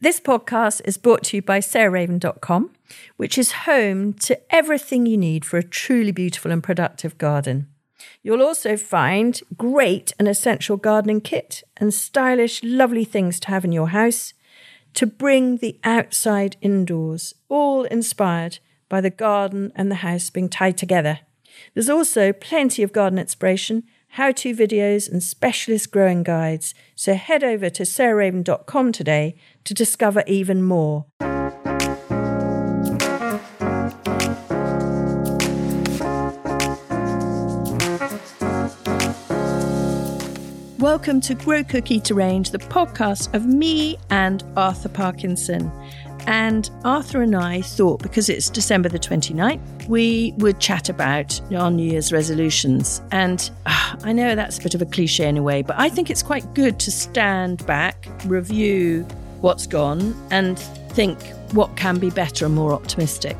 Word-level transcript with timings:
This 0.00 0.20
podcast 0.20 0.80
is 0.84 0.96
brought 0.96 1.24
to 1.24 1.38
you 1.38 1.42
by 1.42 1.58
sarahraven.com, 1.58 2.70
which 3.16 3.36
is 3.36 3.66
home 3.66 4.12
to 4.14 4.38
everything 4.54 5.06
you 5.06 5.16
need 5.16 5.44
for 5.44 5.56
a 5.58 5.62
truly 5.64 6.12
beautiful 6.12 6.52
and 6.52 6.62
productive 6.62 7.18
garden. 7.18 7.66
You'll 8.22 8.42
also 8.42 8.76
find 8.76 9.40
great 9.56 10.12
and 10.16 10.28
essential 10.28 10.76
gardening 10.76 11.20
kit 11.20 11.64
and 11.78 11.92
stylish, 11.92 12.62
lovely 12.62 13.04
things 13.04 13.40
to 13.40 13.48
have 13.48 13.64
in 13.64 13.72
your 13.72 13.88
house 13.88 14.34
to 14.94 15.04
bring 15.04 15.56
the 15.56 15.80
outside 15.82 16.56
indoors, 16.60 17.34
all 17.48 17.82
inspired 17.82 18.60
by 18.88 19.00
the 19.00 19.10
garden 19.10 19.72
and 19.74 19.90
the 19.90 19.96
house 19.96 20.30
being 20.30 20.48
tied 20.48 20.78
together. 20.78 21.18
There's 21.74 21.90
also 21.90 22.32
plenty 22.32 22.84
of 22.84 22.92
garden 22.92 23.18
inspiration, 23.18 23.82
how 24.12 24.32
to 24.32 24.54
videos, 24.54 25.10
and 25.10 25.22
specialist 25.22 25.90
growing 25.90 26.22
guides. 26.22 26.72
So 26.94 27.14
head 27.14 27.42
over 27.44 27.68
to 27.70 27.82
sarahraven.com 27.82 28.92
today 28.92 29.36
to 29.68 29.74
discover 29.74 30.24
even 30.26 30.62
more. 30.62 31.04
Welcome 40.78 41.20
to 41.20 41.34
Grow 41.34 41.62
Cook 41.64 41.90
Eat 41.90 42.10
Arrange, 42.10 42.50
the 42.50 42.58
podcast 42.58 43.34
of 43.34 43.44
me 43.44 43.98
and 44.08 44.42
Arthur 44.56 44.88
Parkinson. 44.88 45.70
And 46.26 46.70
Arthur 46.84 47.20
and 47.20 47.36
I 47.36 47.60
thought 47.60 48.02
because 48.02 48.30
it's 48.30 48.48
December 48.48 48.88
the 48.88 48.98
29th, 48.98 49.86
we 49.86 50.32
would 50.38 50.60
chat 50.60 50.88
about 50.88 51.38
our 51.52 51.70
New 51.70 51.90
Year's 51.90 52.10
resolutions. 52.10 53.02
And 53.10 53.50
uh, 53.66 53.96
I 54.02 54.14
know 54.14 54.34
that's 54.34 54.58
a 54.58 54.62
bit 54.62 54.74
of 54.74 54.80
a 54.80 54.86
cliche 54.86 55.28
in 55.28 55.36
a 55.36 55.42
way, 55.42 55.60
but 55.60 55.78
I 55.78 55.90
think 55.90 56.08
it's 56.08 56.22
quite 56.22 56.54
good 56.54 56.80
to 56.80 56.90
stand 56.90 57.66
back, 57.66 58.08
review 58.24 59.06
what's 59.40 59.66
gone, 59.66 60.14
and 60.30 60.58
think 60.58 61.20
what 61.52 61.76
can 61.76 61.98
be 61.98 62.10
better 62.10 62.46
and 62.46 62.54
more 62.54 62.72
optimistic. 62.72 63.36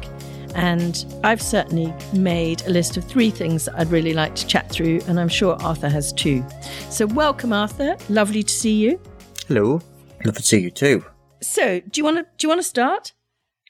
And 0.55 1.05
I've 1.25 1.42
certainly 1.42 1.92
made 2.12 2.62
a 2.62 2.70
list 2.70 2.97
of 2.97 3.05
three 3.05 3.31
things 3.31 3.67
that 3.67 3.78
I'd 3.78 3.91
really 3.91 4.12
like 4.12 4.34
to 4.37 4.47
chat 4.47 4.70
through, 4.70 5.00
and 5.06 5.20
I'm 5.20 5.28
sure 5.28 5.61
Arthur 5.62 5.89
has 5.89 6.12
too. 6.12 6.45
So, 6.91 7.06
welcome, 7.06 7.53
Arthur. 7.53 7.97
Lovely 8.09 8.42
to 8.42 8.53
see 8.53 8.75
you. 8.75 9.00
Hello. 9.47 9.81
Lovely 10.25 10.41
to 10.41 10.42
see 10.42 10.61
you 10.61 10.70
too. 10.70 11.05
So, 11.41 11.81
do 11.81 12.00
you 12.00 12.05
want 12.05 12.19
to 12.19 12.22
do 12.22 12.47
you 12.47 12.48
want 12.48 12.61
to 12.61 12.69
start? 12.69 13.12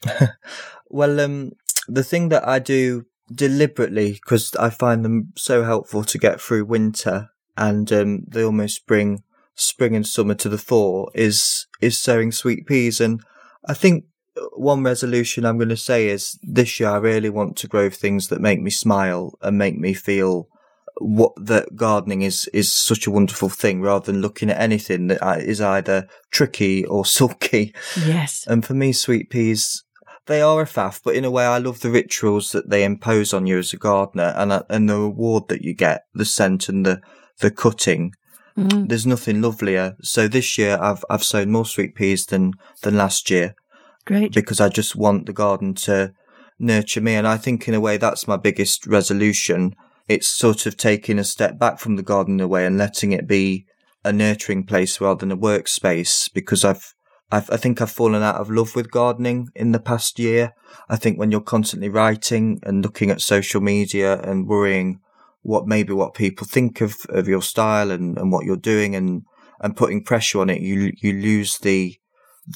well, 0.88 1.20
um, 1.20 1.52
the 1.88 2.04
thing 2.04 2.28
that 2.30 2.46
I 2.46 2.58
do 2.58 3.06
deliberately 3.30 4.12
because 4.12 4.54
I 4.56 4.70
find 4.70 5.04
them 5.04 5.32
so 5.36 5.64
helpful 5.64 6.04
to 6.04 6.18
get 6.18 6.40
through 6.40 6.64
winter, 6.64 7.30
and 7.56 7.92
um, 7.92 8.24
they 8.28 8.44
almost 8.44 8.86
bring 8.86 9.22
spring 9.58 9.94
and 9.94 10.06
summer 10.06 10.34
to 10.34 10.48
the 10.48 10.58
fore 10.58 11.10
is 11.14 11.66
is 11.80 12.00
sowing 12.00 12.32
sweet 12.32 12.66
peas, 12.66 13.00
and 13.00 13.22
I 13.66 13.74
think 13.74 14.04
one 14.56 14.82
resolution 14.82 15.44
I'm 15.44 15.58
going 15.58 15.68
to 15.68 15.76
say 15.76 16.08
is 16.08 16.38
this 16.42 16.78
year 16.78 16.90
I 16.90 16.96
really 16.96 17.30
want 17.30 17.56
to 17.58 17.68
grow 17.68 17.90
things 17.90 18.28
that 18.28 18.40
make 18.40 18.60
me 18.60 18.70
smile 18.70 19.36
and 19.42 19.58
make 19.58 19.76
me 19.76 19.94
feel 19.94 20.48
what 21.00 21.32
that 21.36 21.76
gardening 21.76 22.22
is 22.22 22.48
is 22.52 22.72
such 22.72 23.06
a 23.06 23.10
wonderful 23.10 23.48
thing 23.48 23.80
rather 23.80 24.10
than 24.10 24.20
looking 24.20 24.50
at 24.50 24.60
anything 24.60 25.08
that 25.08 25.22
uh, 25.22 25.66
either 25.74 26.08
tricky 26.30 26.84
or 26.84 27.04
sulky. 27.18 27.74
Yes. 27.96 28.44
And 28.46 28.64
for 28.64 28.74
me, 28.74 28.92
sweet 28.92 29.30
peas, 29.30 29.84
they 30.26 30.42
are 30.42 30.60
a 30.60 30.66
faff, 30.66 31.00
but 31.02 31.14
in 31.14 31.24
a 31.24 31.30
way, 31.30 31.46
I 31.46 31.58
love 31.58 31.80
the 31.80 31.90
rituals 31.90 32.52
that 32.52 32.68
they 32.68 32.84
impose 32.84 33.32
on 33.32 33.46
you 33.46 33.58
as 33.58 33.72
a 33.72 33.76
gardener 33.76 34.34
and 34.36 34.62
and 34.68 34.88
the 34.88 34.98
reward 34.98 35.48
that 35.48 35.62
you 35.62 35.74
get, 35.74 36.04
the 36.14 36.24
scent 36.24 36.68
and 36.68 36.84
the 36.84 37.00
the 37.40 37.50
cutting. 37.50 38.12
Mm-hmm. 38.58 38.86
There's 38.86 39.06
nothing 39.06 39.40
lovelier. 39.40 39.96
So 40.02 40.26
this 40.26 40.58
year, 40.58 40.78
I've 40.80 41.04
I've 41.08 41.22
sown 41.22 41.50
more 41.50 41.64
sweet 41.64 41.94
peas 41.94 42.26
than 42.26 42.54
than 42.82 42.96
last 42.96 43.30
year. 43.30 43.54
Great. 44.04 44.32
Because 44.32 44.60
I 44.60 44.68
just 44.68 44.96
want 44.96 45.26
the 45.26 45.32
garden 45.32 45.74
to 45.74 46.12
nurture 46.58 47.00
me. 47.00 47.14
And 47.14 47.26
I 47.26 47.36
think 47.36 47.68
in 47.68 47.74
a 47.74 47.80
way 47.80 47.96
that's 47.96 48.26
my 48.26 48.36
biggest 48.36 48.86
resolution. 48.86 49.74
It's 50.08 50.26
sort 50.26 50.66
of 50.66 50.76
taking 50.76 51.18
a 51.18 51.24
step 51.24 51.58
back 51.58 51.78
from 51.78 51.96
the 51.96 52.02
garden 52.02 52.34
in 52.34 52.40
a 52.40 52.48
way 52.48 52.64
and 52.64 52.78
letting 52.78 53.12
it 53.12 53.28
be 53.28 53.66
a 54.04 54.12
nurturing 54.12 54.64
place 54.64 55.00
rather 55.00 55.20
than 55.20 55.32
a 55.32 55.36
workspace 55.36 56.32
because 56.32 56.64
I've, 56.64 56.94
I've, 57.30 57.50
I 57.50 57.58
think 57.58 57.82
I've 57.82 57.90
fallen 57.90 58.22
out 58.22 58.36
of 58.36 58.50
love 58.50 58.74
with 58.74 58.90
gardening 58.90 59.50
in 59.54 59.72
the 59.72 59.78
past 59.78 60.18
year. 60.18 60.54
I 60.88 60.96
think 60.96 61.18
when 61.18 61.30
you're 61.30 61.42
constantly 61.42 61.90
writing 61.90 62.58
and 62.62 62.82
looking 62.82 63.10
at 63.10 63.20
social 63.20 63.60
media 63.60 64.18
and 64.22 64.48
worrying 64.48 65.00
what 65.48 65.66
maybe 65.66 65.94
what 65.94 66.12
people 66.12 66.46
think 66.46 66.82
of, 66.82 66.94
of 67.08 67.26
your 67.26 67.40
style 67.40 67.90
and, 67.90 68.18
and 68.18 68.30
what 68.30 68.44
you're 68.44 68.54
doing 68.54 68.94
and, 68.94 69.22
and 69.60 69.78
putting 69.78 70.04
pressure 70.04 70.40
on 70.40 70.50
it, 70.50 70.60
you, 70.60 70.92
you 70.98 71.14
lose 71.14 71.56
the, 71.56 71.96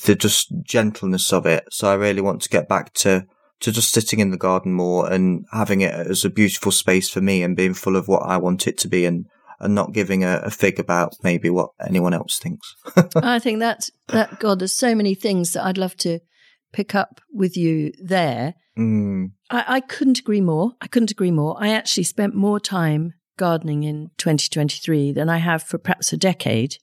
the 0.04 0.14
just 0.14 0.52
gentleness 0.62 1.32
of 1.32 1.46
it. 1.46 1.64
So 1.70 1.90
I 1.90 1.94
really 1.94 2.20
want 2.20 2.42
to 2.42 2.50
get 2.50 2.68
back 2.68 2.92
to 2.94 3.24
to 3.60 3.70
just 3.70 3.92
sitting 3.92 4.18
in 4.18 4.32
the 4.32 4.36
garden 4.36 4.72
more 4.72 5.08
and 5.08 5.46
having 5.52 5.82
it 5.82 5.94
as 5.94 6.24
a 6.24 6.30
beautiful 6.30 6.72
space 6.72 7.08
for 7.08 7.20
me 7.20 7.44
and 7.44 7.56
being 7.56 7.74
full 7.74 7.94
of 7.94 8.08
what 8.08 8.24
I 8.26 8.36
want 8.36 8.66
it 8.66 8.76
to 8.78 8.88
be 8.88 9.06
and 9.06 9.26
and 9.60 9.74
not 9.74 9.92
giving 9.92 10.24
a, 10.24 10.40
a 10.42 10.50
fig 10.50 10.80
about 10.80 11.14
maybe 11.22 11.48
what 11.48 11.70
anyone 11.80 12.12
else 12.12 12.38
thinks. 12.40 12.74
I 13.16 13.38
think 13.38 13.60
that's 13.60 13.90
that 14.08 14.38
God, 14.38 14.58
there's 14.58 14.76
so 14.76 14.94
many 14.94 15.14
things 15.14 15.52
that 15.52 15.64
I'd 15.64 15.78
love 15.78 15.96
to 15.98 16.18
pick 16.72 16.94
up 16.94 17.20
with 17.32 17.56
you 17.56 17.92
there. 18.02 18.54
Mm. 18.78 19.32
I, 19.50 19.64
I 19.68 19.80
couldn't 19.80 20.18
agree 20.18 20.40
more. 20.40 20.72
I 20.80 20.86
couldn't 20.86 21.10
agree 21.10 21.30
more. 21.30 21.56
I 21.58 21.68
actually 21.68 22.04
spent 22.04 22.34
more 22.34 22.60
time 22.60 23.14
gardening 23.36 23.82
in 23.82 24.10
2023 24.18 25.12
than 25.12 25.28
I 25.28 25.38
have 25.38 25.62
for 25.62 25.78
perhaps 25.78 26.12
a 26.12 26.16
decade. 26.16 26.76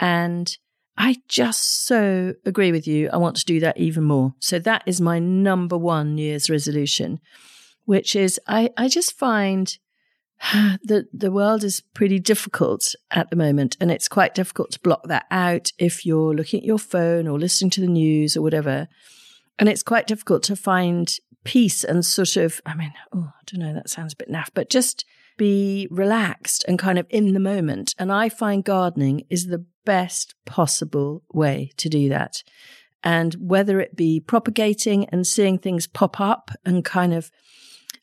And 0.00 0.56
I 0.96 1.16
just 1.28 1.86
so 1.86 2.34
agree 2.44 2.72
with 2.72 2.86
you. 2.86 3.10
I 3.12 3.18
want 3.18 3.36
to 3.36 3.44
do 3.44 3.60
that 3.60 3.76
even 3.76 4.04
more. 4.04 4.34
So 4.40 4.58
that 4.60 4.82
is 4.86 5.00
my 5.00 5.18
number 5.18 5.76
one 5.76 6.14
New 6.14 6.22
Year's 6.22 6.48
resolution, 6.48 7.20
which 7.84 8.16
is 8.16 8.40
I, 8.46 8.70
I 8.76 8.88
just 8.88 9.12
find 9.12 9.76
that 10.52 11.08
the 11.12 11.30
world 11.30 11.64
is 11.64 11.82
pretty 11.94 12.18
difficult 12.18 12.94
at 13.10 13.30
the 13.30 13.36
moment. 13.36 13.76
And 13.80 13.90
it's 13.90 14.08
quite 14.08 14.34
difficult 14.34 14.72
to 14.72 14.80
block 14.80 15.06
that 15.08 15.26
out 15.30 15.70
if 15.78 16.06
you're 16.06 16.34
looking 16.34 16.60
at 16.60 16.66
your 16.66 16.78
phone 16.78 17.28
or 17.28 17.38
listening 17.38 17.70
to 17.70 17.80
the 17.80 17.86
news 17.86 18.36
or 18.36 18.42
whatever. 18.42 18.88
And 19.58 19.68
it's 19.68 19.82
quite 19.82 20.06
difficult 20.06 20.42
to 20.44 20.56
find 20.56 21.14
peace 21.44 21.84
and 21.84 22.04
sort 22.04 22.36
of, 22.36 22.60
I 22.66 22.74
mean, 22.74 22.92
oh, 23.14 23.32
I 23.34 23.42
don't 23.46 23.60
know, 23.60 23.74
that 23.74 23.88
sounds 23.88 24.12
a 24.12 24.16
bit 24.16 24.30
naff, 24.30 24.48
but 24.52 24.68
just 24.68 25.04
be 25.38 25.86
relaxed 25.90 26.64
and 26.66 26.78
kind 26.78 26.98
of 26.98 27.06
in 27.10 27.32
the 27.32 27.40
moment. 27.40 27.94
And 27.98 28.12
I 28.12 28.28
find 28.28 28.64
gardening 28.64 29.24
is 29.30 29.46
the 29.46 29.64
best 29.84 30.34
possible 30.44 31.22
way 31.32 31.70
to 31.76 31.88
do 31.88 32.08
that. 32.08 32.42
And 33.02 33.34
whether 33.34 33.78
it 33.80 33.94
be 33.94 34.18
propagating 34.20 35.04
and 35.10 35.26
seeing 35.26 35.58
things 35.58 35.86
pop 35.86 36.20
up 36.20 36.50
and 36.64 36.84
kind 36.84 37.14
of 37.14 37.30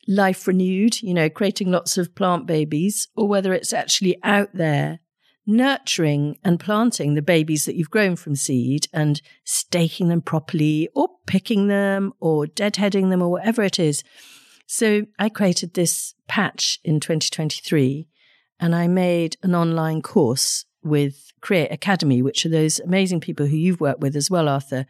life 0.07 0.47
renewed, 0.47 1.01
you 1.01 1.13
know, 1.13 1.29
creating 1.29 1.71
lots 1.71 1.97
of 1.97 2.15
plant 2.15 2.45
babies, 2.45 3.09
or 3.15 3.27
whether 3.27 3.53
it's 3.53 3.73
actually 3.73 4.17
out 4.23 4.49
there 4.53 4.99
nurturing 5.45 6.37
and 6.43 6.59
planting 6.59 7.13
the 7.13 7.21
babies 7.21 7.65
that 7.65 7.75
you've 7.75 7.89
grown 7.89 8.15
from 8.15 8.35
seed 8.35 8.87
and 8.93 9.21
staking 9.43 10.07
them 10.07 10.21
properly 10.21 10.89
or 10.95 11.09
picking 11.27 11.67
them 11.67 12.13
or 12.19 12.45
deadheading 12.45 13.09
them 13.09 13.21
or 13.21 13.29
whatever 13.29 13.61
it 13.61 13.79
is. 13.79 14.03
So 14.67 15.03
I 15.19 15.29
created 15.29 15.73
this 15.73 16.15
patch 16.27 16.79
in 16.83 16.99
2023 16.99 18.07
and 18.59 18.73
I 18.73 18.87
made 18.87 19.37
an 19.43 19.53
online 19.53 20.01
course 20.01 20.65
with 20.83 21.31
Create 21.41 21.71
Academy, 21.71 22.21
which 22.21 22.45
are 22.45 22.49
those 22.49 22.79
amazing 22.79 23.19
people 23.19 23.45
who 23.45 23.57
you've 23.57 23.81
worked 23.81 24.01
with 24.01 24.15
as 24.15 24.29
well, 24.29 24.47
Arthur, 24.47 24.85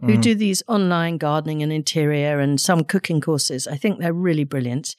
who 0.00 0.18
mm. 0.18 0.22
do 0.22 0.34
these 0.34 0.62
online 0.68 1.18
gardening 1.18 1.62
and 1.62 1.72
interior 1.72 2.40
and 2.40 2.60
some 2.60 2.84
cooking 2.84 3.20
courses. 3.20 3.66
I 3.66 3.76
think 3.76 3.98
they're 3.98 4.12
really 4.12 4.44
brilliant. 4.44 4.96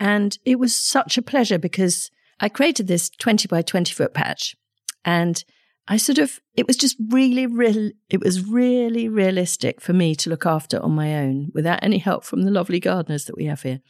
And 0.00 0.38
it 0.44 0.58
was 0.58 0.74
such 0.74 1.18
a 1.18 1.22
pleasure 1.22 1.58
because 1.58 2.10
I 2.40 2.48
created 2.48 2.86
this 2.86 3.10
20 3.10 3.48
by 3.48 3.62
20 3.62 3.92
foot 3.92 4.14
patch 4.14 4.56
and 5.04 5.42
I 5.88 5.96
sort 5.96 6.18
of, 6.18 6.38
it 6.54 6.66
was 6.66 6.76
just 6.76 6.96
really, 7.08 7.46
real, 7.46 7.90
it 8.10 8.20
was 8.20 8.46
really 8.46 9.08
realistic 9.08 9.80
for 9.80 9.94
me 9.94 10.14
to 10.16 10.30
look 10.30 10.44
after 10.44 10.80
on 10.82 10.92
my 10.92 11.16
own 11.16 11.50
without 11.54 11.82
any 11.82 11.98
help 11.98 12.24
from 12.24 12.42
the 12.42 12.50
lovely 12.50 12.78
gardeners 12.78 13.24
that 13.24 13.36
we 13.36 13.46
have 13.46 13.62
here. 13.62 13.80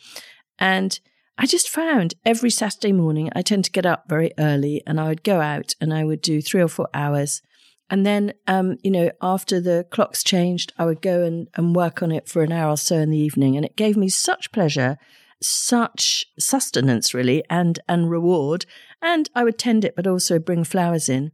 And 0.60 0.98
I 1.36 1.46
just 1.46 1.68
found 1.68 2.14
every 2.24 2.50
Saturday 2.50 2.92
morning, 2.92 3.30
I 3.34 3.42
tend 3.42 3.64
to 3.64 3.70
get 3.72 3.84
up 3.84 4.04
very 4.08 4.32
early 4.38 4.82
and 4.86 5.00
I 5.00 5.08
would 5.08 5.24
go 5.24 5.40
out 5.40 5.74
and 5.80 5.92
I 5.92 6.04
would 6.04 6.22
do 6.22 6.40
three 6.40 6.62
or 6.62 6.68
four 6.68 6.88
hours. 6.94 7.42
And 7.90 8.06
then, 8.06 8.34
um, 8.46 8.76
you 8.82 8.90
know, 8.90 9.10
after 9.20 9.60
the 9.60 9.86
clocks 9.90 10.22
changed, 10.22 10.72
I 10.78 10.84
would 10.84 11.02
go 11.02 11.24
and, 11.24 11.48
and 11.54 11.74
work 11.74 12.02
on 12.02 12.12
it 12.12 12.28
for 12.28 12.42
an 12.42 12.52
hour 12.52 12.70
or 12.70 12.76
so 12.76 12.96
in 12.96 13.10
the 13.10 13.18
evening. 13.18 13.56
And 13.56 13.64
it 13.64 13.76
gave 13.76 13.96
me 13.96 14.08
such 14.08 14.52
pleasure, 14.52 14.98
such 15.40 16.24
sustenance, 16.38 17.14
really, 17.14 17.42
and, 17.48 17.78
and 17.88 18.10
reward. 18.10 18.66
And 19.00 19.28
I 19.34 19.44
would 19.44 19.58
tend 19.58 19.84
it, 19.84 19.94
but 19.96 20.06
also 20.06 20.38
bring 20.38 20.64
flowers 20.64 21.08
in. 21.08 21.32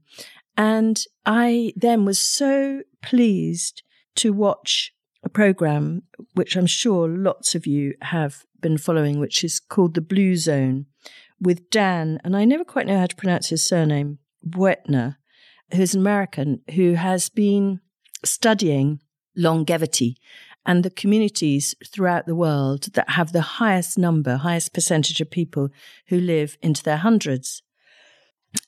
And 0.57 1.03
I 1.27 1.73
then 1.77 2.05
was 2.05 2.19
so 2.19 2.83
pleased 3.03 3.83
to 4.17 4.33
watch 4.33 4.93
a 5.25 5.29
program, 5.29 6.03
which 6.35 6.57
I'm 6.57 6.67
sure 6.67 7.09
lots 7.09 7.55
of 7.55 7.67
you 7.67 7.95
have 8.03 8.45
been 8.61 8.79
following, 8.79 9.19
which 9.19 9.43
is 9.43 9.59
called 9.59 9.95
The 9.95 10.01
Blue 10.01 10.37
Zone 10.37 10.87
with 11.41 11.71
Dan, 11.71 12.21
and 12.25 12.37
I 12.37 12.45
never 12.45 12.65
quite 12.65 12.87
know 12.87 12.99
how 12.99 13.07
to 13.07 13.17
pronounce 13.17 13.49
his 13.49 13.65
surname, 13.65 14.19
Buettner, 14.47 15.17
who's 15.75 15.95
an 15.95 16.01
American 16.01 16.61
who 16.75 16.95
has 16.95 17.29
been 17.29 17.81
studying 18.25 19.01
longevity 19.37 20.17
and 20.67 20.85
the 20.85 20.91
communities 20.91 21.75
throughout 21.87 22.27
the 22.27 22.35
world 22.35 22.85
that 22.95 23.11
have 23.11 23.33
the 23.33 23.43
highest 23.43 23.99
number, 23.99 24.37
highest 24.37 24.73
percentage 24.73 25.21
of 25.21 25.31
people 25.31 25.69
who 26.09 26.19
live 26.19 26.57
into 26.63 26.83
their 26.83 26.99
hundreds. 26.99 27.63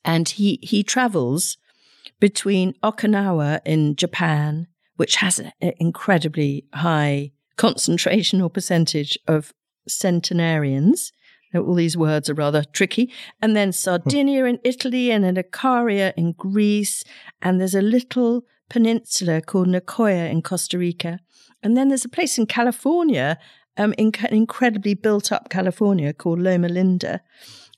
And 0.04 0.28
he, 0.28 0.58
he 0.62 0.82
travels 0.82 1.56
between 2.20 2.74
Okinawa 2.82 3.60
in 3.64 3.96
Japan, 3.96 4.66
which 4.96 5.16
has 5.16 5.38
an 5.38 5.52
incredibly 5.60 6.64
high 6.74 7.32
concentration 7.56 8.40
or 8.40 8.50
percentage 8.50 9.18
of 9.26 9.52
centenarians. 9.88 11.12
All 11.54 11.74
these 11.74 11.96
words 11.96 12.28
are 12.28 12.34
rather 12.34 12.64
tricky. 12.64 13.10
And 13.40 13.56
then 13.56 13.72
Sardinia 13.72 14.44
in 14.44 14.58
Italy 14.62 15.10
and 15.10 15.24
in 15.24 15.36
Icaria 15.36 16.12
in 16.16 16.32
Greece. 16.32 17.02
And 17.40 17.58
there's 17.58 17.74
a 17.74 17.80
little 17.80 18.42
peninsula 18.68 19.40
called 19.40 19.68
Nicoya 19.68 20.30
in 20.30 20.42
Costa 20.42 20.78
Rica. 20.78 21.20
And 21.62 21.76
then 21.76 21.88
there's 21.88 22.04
a 22.04 22.08
place 22.08 22.38
in 22.38 22.46
California, 22.46 23.38
um, 23.76 23.94
in 23.98 24.12
incredibly 24.30 24.94
built 24.94 25.32
up 25.32 25.48
California 25.50 26.12
called 26.12 26.40
Loma 26.40 26.68
Linda. 26.68 27.20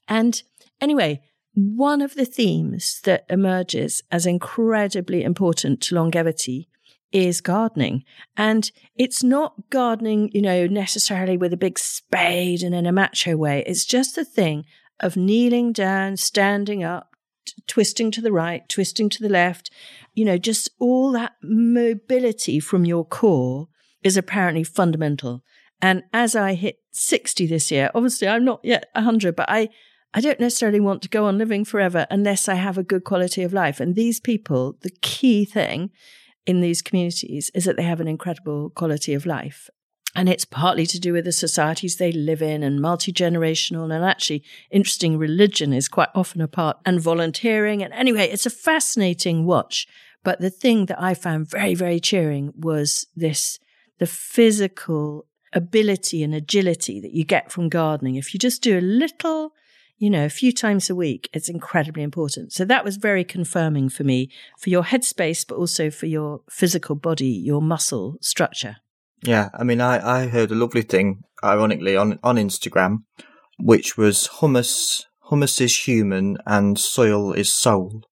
And 0.06 0.42
anyway, 0.80 1.22
one 1.54 2.00
of 2.00 2.14
the 2.14 2.24
themes 2.24 3.00
that 3.04 3.24
emerges 3.28 4.02
as 4.10 4.26
incredibly 4.26 5.22
important 5.22 5.80
to 5.82 5.94
longevity 5.94 6.68
is 7.10 7.40
gardening. 7.40 8.04
And 8.36 8.70
it's 8.94 9.22
not 9.22 9.70
gardening, 9.70 10.30
you 10.32 10.42
know, 10.42 10.66
necessarily 10.66 11.36
with 11.36 11.52
a 11.52 11.56
big 11.56 11.78
spade 11.78 12.62
and 12.62 12.74
in 12.74 12.86
a 12.86 12.92
macho 12.92 13.36
way. 13.36 13.64
It's 13.66 13.84
just 13.84 14.14
the 14.14 14.24
thing 14.24 14.64
of 15.00 15.16
kneeling 15.16 15.72
down, 15.72 16.16
standing 16.16 16.84
up, 16.84 17.14
twisting 17.66 18.10
to 18.12 18.20
the 18.20 18.32
right, 18.32 18.68
twisting 18.68 19.08
to 19.10 19.22
the 19.22 19.28
left, 19.28 19.70
you 20.14 20.24
know, 20.24 20.38
just 20.38 20.70
all 20.78 21.12
that 21.12 21.32
mobility 21.42 22.60
from 22.60 22.84
your 22.84 23.04
core 23.04 23.68
is 24.02 24.16
apparently 24.16 24.64
fundamental. 24.64 25.42
And 25.80 26.02
as 26.12 26.34
I 26.34 26.54
hit 26.54 26.80
60 26.92 27.46
this 27.46 27.70
year, 27.70 27.90
obviously 27.94 28.28
I'm 28.28 28.44
not 28.44 28.60
yet 28.64 28.86
100, 28.94 29.36
but 29.36 29.46
I, 29.48 29.68
I 30.14 30.20
don't 30.20 30.40
necessarily 30.40 30.80
want 30.80 31.02
to 31.02 31.08
go 31.08 31.26
on 31.26 31.38
living 31.38 31.64
forever 31.64 32.06
unless 32.10 32.48
I 32.48 32.54
have 32.54 32.78
a 32.78 32.82
good 32.82 33.04
quality 33.04 33.42
of 33.42 33.52
life. 33.52 33.80
And 33.80 33.94
these 33.94 34.20
people, 34.20 34.76
the 34.80 34.92
key 35.02 35.44
thing 35.44 35.90
in 36.46 36.60
these 36.60 36.82
communities 36.82 37.50
is 37.54 37.64
that 37.64 37.76
they 37.76 37.82
have 37.82 38.00
an 38.00 38.08
incredible 38.08 38.70
quality 38.70 39.14
of 39.14 39.26
life. 39.26 39.68
And 40.18 40.28
it's 40.28 40.44
partly 40.44 40.84
to 40.86 40.98
do 40.98 41.12
with 41.12 41.26
the 41.26 41.30
societies 41.30 41.94
they 41.94 42.10
live 42.10 42.42
in 42.42 42.64
and 42.64 42.80
multi 42.80 43.12
generational. 43.12 43.84
And 43.84 44.04
actually, 44.04 44.42
interesting 44.68 45.16
religion 45.16 45.72
is 45.72 45.86
quite 45.86 46.08
often 46.12 46.40
a 46.40 46.48
part 46.48 46.76
and 46.84 47.00
volunteering. 47.00 47.84
And 47.84 47.92
anyway, 47.92 48.28
it's 48.28 48.44
a 48.44 48.50
fascinating 48.50 49.46
watch. 49.46 49.86
But 50.24 50.40
the 50.40 50.50
thing 50.50 50.86
that 50.86 51.00
I 51.00 51.14
found 51.14 51.48
very, 51.48 51.76
very 51.76 52.00
cheering 52.00 52.52
was 52.56 53.06
this 53.14 53.60
the 54.00 54.08
physical 54.08 55.24
ability 55.52 56.24
and 56.24 56.34
agility 56.34 56.98
that 56.98 57.12
you 57.12 57.24
get 57.24 57.52
from 57.52 57.68
gardening. 57.68 58.16
If 58.16 58.34
you 58.34 58.40
just 58.40 58.60
do 58.60 58.76
a 58.76 58.80
little, 58.80 59.52
you 59.98 60.10
know, 60.10 60.24
a 60.24 60.30
few 60.30 60.52
times 60.52 60.90
a 60.90 60.96
week, 60.96 61.30
it's 61.32 61.48
incredibly 61.48 62.02
important. 62.02 62.52
So 62.52 62.64
that 62.64 62.84
was 62.84 62.96
very 62.96 63.22
confirming 63.22 63.88
for 63.88 64.02
me 64.02 64.30
for 64.58 64.70
your 64.70 64.82
headspace, 64.82 65.46
but 65.46 65.58
also 65.58 65.90
for 65.90 66.06
your 66.06 66.40
physical 66.50 66.96
body, 66.96 67.28
your 67.28 67.62
muscle 67.62 68.18
structure. 68.20 68.78
Yeah. 69.22 69.48
I 69.54 69.64
mean, 69.64 69.80
I, 69.80 70.22
I 70.22 70.26
heard 70.28 70.50
a 70.50 70.54
lovely 70.56 70.82
thing, 70.82 71.22
ironically, 71.42 71.96
on, 71.96 72.18
on 72.22 72.36
Instagram, 72.36 73.04
which 73.58 73.96
was 73.96 74.28
humus, 74.40 75.06
humus 75.28 75.60
is 75.60 75.86
human 75.86 76.38
and 76.46 76.78
soil 76.78 77.32
is 77.32 77.52
soul. 77.52 78.02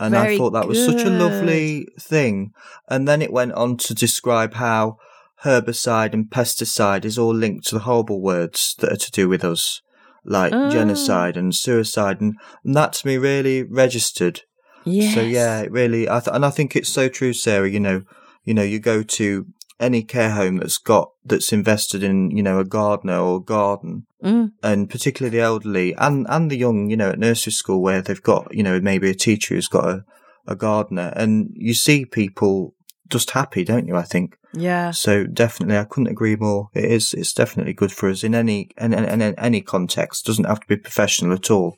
And 0.00 0.14
Very 0.14 0.34
I 0.34 0.38
thought 0.38 0.50
that 0.50 0.68
was 0.68 0.84
such 0.84 1.02
a 1.02 1.10
lovely 1.10 1.88
thing. 2.00 2.52
And 2.88 3.08
then 3.08 3.20
it 3.20 3.32
went 3.32 3.52
on 3.52 3.76
to 3.78 3.94
describe 3.94 4.54
how 4.54 4.96
herbicide 5.44 6.12
and 6.12 6.30
pesticide 6.30 7.04
is 7.04 7.18
all 7.18 7.34
linked 7.34 7.66
to 7.68 7.76
the 7.76 7.80
horrible 7.80 8.20
words 8.20 8.74
that 8.78 8.92
are 8.92 8.96
to 8.96 9.10
do 9.10 9.28
with 9.28 9.44
us, 9.44 9.82
like 10.24 10.52
oh. 10.52 10.70
genocide 10.70 11.36
and 11.36 11.54
suicide. 11.54 12.20
And, 12.20 12.36
and 12.64 12.76
that 12.76 12.92
to 12.94 13.06
me 13.06 13.16
really 13.16 13.64
registered. 13.64 14.42
Yes. 14.84 15.14
So 15.14 15.20
yeah, 15.20 15.66
really, 15.68 16.08
I 16.08 16.20
th- 16.20 16.34
and 16.34 16.46
I 16.46 16.50
think 16.50 16.76
it's 16.76 16.88
so 16.88 17.08
true, 17.08 17.32
Sarah, 17.32 17.68
you 17.68 17.80
know, 17.80 18.02
you 18.44 18.54
know, 18.54 18.62
you 18.62 18.78
go 18.78 19.02
to 19.02 19.46
any 19.80 20.02
care 20.02 20.30
home 20.30 20.58
that's 20.58 20.78
got, 20.78 21.10
that's 21.24 21.52
invested 21.52 22.02
in, 22.02 22.30
you 22.30 22.42
know, 22.42 22.58
a 22.58 22.64
gardener 22.64 23.18
or 23.18 23.36
a 23.36 23.42
garden, 23.42 24.06
mm. 24.22 24.50
and 24.62 24.90
particularly 24.90 25.36
the 25.36 25.42
elderly 25.42 25.94
and, 25.94 26.26
and 26.28 26.50
the 26.50 26.56
young, 26.56 26.90
you 26.90 26.96
know, 26.96 27.10
at 27.10 27.18
nursery 27.18 27.52
school 27.52 27.82
where 27.82 28.02
they've 28.02 28.22
got, 28.22 28.54
you 28.54 28.62
know, 28.62 28.80
maybe 28.80 29.10
a 29.10 29.14
teacher 29.14 29.54
who's 29.54 29.68
got 29.68 29.88
a, 29.88 30.04
a 30.46 30.56
gardener 30.56 31.12
and 31.16 31.50
you 31.54 31.74
see 31.74 32.04
people 32.04 32.74
just 33.08 33.30
happy, 33.30 33.64
don't 33.64 33.86
you? 33.86 33.96
I 33.96 34.02
think. 34.02 34.36
Yeah. 34.54 34.90
So 34.90 35.26
definitely, 35.26 35.78
I 35.78 35.84
couldn't 35.84 36.10
agree 36.10 36.36
more. 36.36 36.68
It 36.74 36.84
is. 36.84 37.14
It's 37.14 37.32
definitely 37.32 37.72
good 37.72 37.92
for 37.92 38.08
us 38.08 38.24
in 38.24 38.34
any 38.34 38.70
in, 38.78 38.92
in, 38.92 39.20
in 39.22 39.34
any 39.38 39.60
context. 39.60 40.24
It 40.24 40.30
doesn't 40.30 40.44
have 40.44 40.60
to 40.60 40.66
be 40.66 40.76
professional 40.76 41.32
at 41.32 41.50
all. 41.50 41.76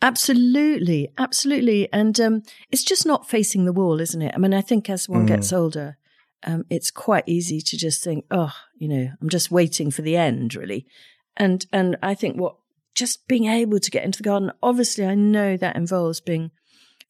Absolutely, 0.00 1.08
absolutely, 1.16 1.88
and 1.92 2.18
um, 2.18 2.42
it's 2.72 2.82
just 2.82 3.06
not 3.06 3.28
facing 3.28 3.64
the 3.64 3.72
wall, 3.72 4.00
isn't 4.00 4.20
it? 4.20 4.32
I 4.34 4.38
mean, 4.38 4.52
I 4.52 4.60
think 4.60 4.90
as 4.90 5.08
one 5.08 5.24
mm. 5.24 5.28
gets 5.28 5.52
older, 5.52 5.96
um, 6.44 6.64
it's 6.70 6.90
quite 6.90 7.24
easy 7.26 7.60
to 7.60 7.76
just 7.76 8.02
think, 8.02 8.24
oh, 8.30 8.52
you 8.76 8.88
know, 8.88 9.08
I'm 9.20 9.28
just 9.28 9.50
waiting 9.50 9.90
for 9.90 10.02
the 10.02 10.16
end, 10.16 10.54
really. 10.54 10.86
And 11.36 11.64
and 11.72 11.96
I 12.02 12.14
think 12.14 12.36
what 12.36 12.56
just 12.94 13.26
being 13.26 13.46
able 13.46 13.78
to 13.78 13.90
get 13.90 14.04
into 14.04 14.18
the 14.18 14.28
garden, 14.28 14.52
obviously, 14.62 15.06
I 15.06 15.14
know 15.14 15.56
that 15.56 15.76
involves 15.76 16.20
being 16.20 16.50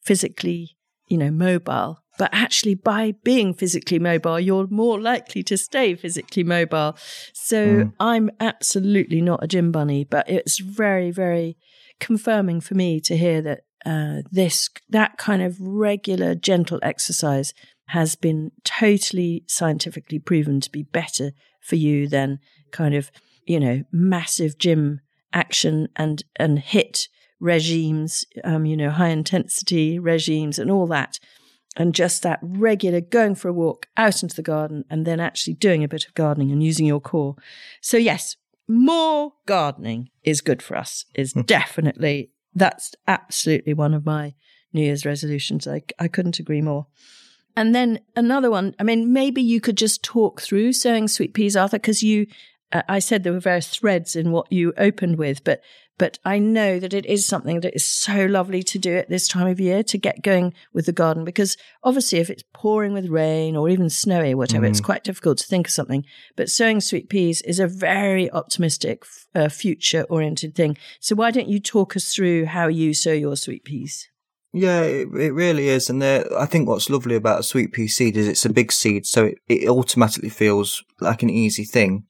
physically, 0.01 0.77
you 1.07 1.17
know, 1.17 1.31
mobile 1.31 2.03
but 2.17 2.29
actually, 2.31 2.75
by 2.75 3.15
being 3.23 3.53
physically 3.53 3.97
mobile, 3.97 4.39
you're 4.39 4.67
more 4.67 4.99
likely 4.99 5.41
to 5.43 5.57
stay 5.57 5.95
physically 5.95 6.43
mobile. 6.43 6.95
So 7.33 7.67
mm. 7.67 7.93
I'm 7.99 8.29
absolutely 8.39 9.19
not 9.21 9.43
a 9.43 9.47
gym 9.47 9.71
bunny, 9.71 10.03
but 10.03 10.29
it's 10.29 10.59
very, 10.59 11.09
very 11.09 11.57
confirming 11.99 12.61
for 12.61 12.75
me 12.75 12.99
to 13.01 13.17
hear 13.17 13.41
that 13.41 13.61
uh, 13.85 14.21
this, 14.31 14.69
that 14.89 15.17
kind 15.17 15.41
of 15.41 15.57
regular, 15.59 16.35
gentle 16.35 16.79
exercise 16.83 17.53
has 17.93 18.15
been 18.15 18.51
totally 18.63 19.43
scientifically 19.45 20.17
proven 20.17 20.59
to 20.59 20.71
be 20.71 20.81
better 20.81 21.31
for 21.61 21.75
you 21.75 22.07
than 22.07 22.39
kind 22.71 22.95
of, 22.95 23.11
you 23.45 23.59
know, 23.59 23.83
massive 23.91 24.57
gym 24.57 24.99
action 25.31 25.87
and, 25.95 26.23
and 26.37 26.57
HIIT 26.57 27.07
regimes, 27.39 28.25
um, 28.43 28.65
you 28.65 28.75
know, 28.75 28.89
high 28.89 29.09
intensity 29.09 29.99
regimes 29.99 30.57
and 30.57 30.71
all 30.71 30.87
that 30.87 31.19
and 31.75 31.93
just 31.93 32.23
that 32.23 32.39
regular 32.41 32.99
going 32.99 33.35
for 33.35 33.49
a 33.49 33.53
walk 33.53 33.85
out 33.95 34.23
into 34.23 34.35
the 34.35 34.41
garden 34.41 34.85
and 34.89 35.05
then 35.05 35.19
actually 35.19 35.53
doing 35.53 35.83
a 35.83 35.87
bit 35.87 36.07
of 36.07 36.15
gardening 36.15 36.51
and 36.51 36.63
using 36.63 36.87
your 36.87 36.99
core. 36.99 37.35
So 37.79 37.97
yes, 37.97 38.37
more 38.67 39.33
gardening 39.45 40.09
is 40.23 40.41
good 40.41 40.63
for 40.63 40.75
us 40.75 41.05
is 41.13 41.33
hmm. 41.33 41.41
definitely, 41.41 42.31
that's 42.55 42.95
absolutely 43.07 43.75
one 43.75 43.93
of 43.93 44.03
my 44.03 44.33
New 44.73 44.81
Year's 44.81 45.05
resolutions. 45.05 45.67
I, 45.67 45.83
I 45.99 46.07
couldn't 46.07 46.39
agree 46.39 46.61
more. 46.61 46.87
And 47.55 47.75
then 47.75 47.99
another 48.15 48.49
one, 48.49 48.75
I 48.79 48.83
mean, 48.83 49.13
maybe 49.13 49.41
you 49.41 49.61
could 49.61 49.77
just 49.77 50.03
talk 50.03 50.41
through 50.41 50.73
sowing 50.73 51.07
sweet 51.07 51.33
peas, 51.33 51.55
Arthur, 51.55 51.77
because 51.77 52.01
you, 52.01 52.27
uh, 52.71 52.81
I 52.89 52.99
said 52.99 53.23
there 53.23 53.33
were 53.33 53.39
various 53.39 53.67
threads 53.67 54.15
in 54.15 54.31
what 54.31 54.51
you 54.51 54.73
opened 54.77 55.17
with, 55.17 55.43
but 55.43 55.61
but 55.97 56.17
I 56.25 56.39
know 56.39 56.79
that 56.79 56.93
it 56.93 57.05
is 57.05 57.27
something 57.27 57.59
that 57.59 57.75
is 57.75 57.85
so 57.85 58.25
lovely 58.25 58.63
to 58.63 58.79
do 58.79 58.95
at 58.97 59.09
this 59.09 59.27
time 59.27 59.47
of 59.47 59.59
year 59.59 59.83
to 59.83 59.97
get 59.97 60.23
going 60.23 60.53
with 60.73 60.87
the 60.87 60.91
garden 60.91 61.23
because 61.23 61.55
obviously 61.83 62.19
if 62.19 62.29
it's 62.29 62.43
pouring 62.51 62.93
with 62.93 63.09
rain 63.09 63.55
or 63.55 63.69
even 63.69 63.89
snowy 63.89 64.33
or 64.33 64.37
whatever, 64.37 64.65
mm. 64.65 64.69
it's 64.69 64.81
quite 64.81 65.03
difficult 65.03 65.37
to 65.39 65.45
think 65.45 65.67
of 65.67 65.73
something. 65.73 66.03
But 66.35 66.49
sowing 66.49 66.81
sweet 66.81 67.09
peas 67.09 67.41
is 67.43 67.59
a 67.59 67.67
very 67.67 68.29
optimistic, 68.31 69.05
uh, 69.35 69.49
future 69.49 70.03
oriented 70.09 70.55
thing. 70.55 70.77
So 70.99 71.15
why 71.15 71.29
don't 71.29 71.47
you 71.47 71.59
talk 71.59 71.95
us 71.95 72.13
through 72.13 72.47
how 72.47 72.67
you 72.67 72.95
sow 72.95 73.13
your 73.13 73.35
sweet 73.35 73.63
peas? 73.63 74.09
Yeah, 74.55 74.81
it, 74.81 75.07
it 75.15 75.33
really 75.33 75.67
is. 75.67 75.89
And 75.89 76.03
I 76.03 76.45
think 76.45 76.67
what's 76.67 76.89
lovely 76.89 77.15
about 77.15 77.39
a 77.39 77.43
sweet 77.43 77.73
pea 77.73 77.87
seed 77.87 78.15
is 78.15 78.27
it's 78.27 78.45
a 78.45 78.53
big 78.53 78.71
seed, 78.71 79.07
so 79.07 79.25
it, 79.25 79.39
it 79.47 79.67
automatically 79.67 80.29
feels 80.29 80.83
like 81.01 81.23
an 81.23 81.31
easy 81.31 81.65
thing. 81.65 82.05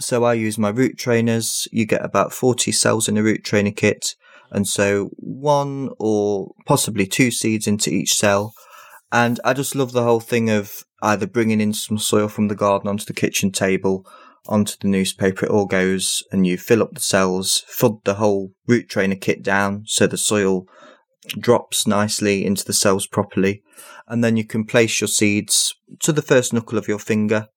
So 0.00 0.24
I 0.24 0.34
use 0.34 0.58
my 0.58 0.70
root 0.70 0.98
trainers. 0.98 1.68
You 1.70 1.86
get 1.86 2.04
about 2.04 2.32
40 2.32 2.72
cells 2.72 3.08
in 3.08 3.16
a 3.16 3.22
root 3.22 3.44
trainer 3.44 3.70
kit. 3.70 4.16
And 4.50 4.66
so 4.66 5.10
one 5.18 5.90
or 6.00 6.52
possibly 6.66 7.06
two 7.06 7.30
seeds 7.30 7.68
into 7.68 7.90
each 7.90 8.14
cell. 8.14 8.54
And 9.12 9.38
I 9.44 9.52
just 9.52 9.76
love 9.76 9.92
the 9.92 10.02
whole 10.02 10.20
thing 10.20 10.50
of 10.50 10.84
either 11.00 11.28
bringing 11.28 11.60
in 11.60 11.72
some 11.72 11.98
soil 11.98 12.26
from 12.26 12.48
the 12.48 12.56
garden 12.56 12.88
onto 12.88 13.04
the 13.04 13.12
kitchen 13.12 13.52
table, 13.52 14.04
onto 14.48 14.74
the 14.80 14.88
newspaper. 14.88 15.46
It 15.46 15.52
all 15.52 15.66
goes 15.66 16.24
and 16.32 16.44
you 16.44 16.58
fill 16.58 16.82
up 16.82 16.94
the 16.94 17.00
cells, 17.00 17.64
flood 17.68 17.98
the 18.04 18.14
whole 18.14 18.50
root 18.66 18.88
trainer 18.88 19.14
kit 19.14 19.44
down 19.44 19.84
so 19.86 20.08
the 20.08 20.18
soil 20.18 20.66
drops 21.38 21.86
nicely 21.86 22.44
into 22.44 22.64
the 22.64 22.72
cells 22.72 23.06
properly. 23.06 23.62
And 24.06 24.22
then 24.22 24.36
you 24.36 24.44
can 24.44 24.64
place 24.64 25.00
your 25.00 25.08
seeds 25.08 25.74
to 26.00 26.12
the 26.12 26.22
first 26.22 26.52
knuckle 26.52 26.78
of 26.78 26.88
your 26.88 26.98
finger 26.98 27.48